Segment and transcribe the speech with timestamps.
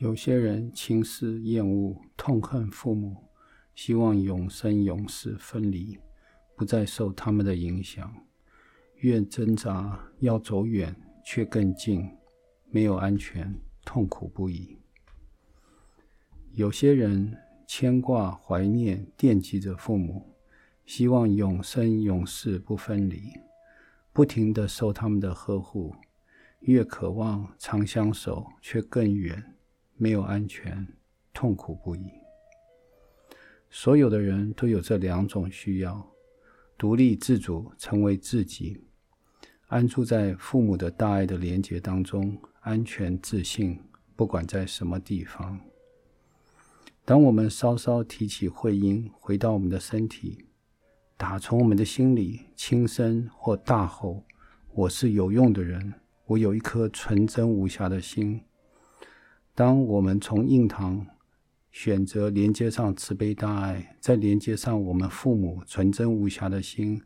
[0.00, 3.28] 有些人轻视、厌恶、痛恨父母，
[3.74, 5.98] 希望永生永世分离，
[6.56, 8.10] 不再受他们的影响。
[9.00, 12.08] 越挣扎要走远，却更近，
[12.70, 14.78] 没有安全，痛苦不已。
[16.52, 17.36] 有些人
[17.66, 20.34] 牵挂、怀念、惦记着父母，
[20.86, 23.34] 希望永生永世不分离，
[24.14, 25.94] 不停地受他们的呵护，
[26.60, 29.56] 越渴望长相守，却更远。
[30.00, 30.88] 没有安全，
[31.34, 32.06] 痛苦不已。
[33.68, 36.10] 所有的人都有这两种需要：
[36.78, 38.82] 独立自主，成为自己，
[39.66, 43.78] 安住在父母的大爱的连结当中，安全自信，
[44.16, 45.60] 不管在什么地方。
[47.04, 50.46] 当我们稍稍提起会阴，回到我们的身体，
[51.18, 54.24] 打从我们的心里轻声或大吼
[54.72, 55.92] ：“我是有用的人，
[56.24, 58.40] 我有一颗纯真无瑕的心。”
[59.54, 61.06] 当我们从印堂
[61.70, 67.02] 选择连接上慈悲大爱，再连接上我们父母纯真无瑕的心，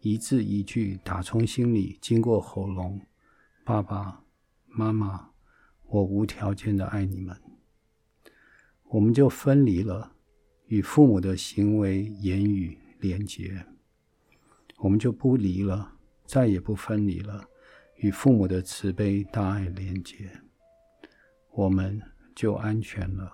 [0.00, 3.00] 一字一句打从心里经过喉咙，
[3.64, 4.22] 爸爸
[4.68, 5.30] 妈妈，
[5.86, 7.36] 我无条件的爱你们，
[8.88, 10.12] 我们就分离了
[10.66, 13.66] 与父母的行为言语连接，
[14.78, 17.48] 我们就不离了，再也不分离了
[17.96, 20.30] 与父母的慈悲大爱连接。
[21.56, 22.02] 我们
[22.34, 23.32] 就安全了。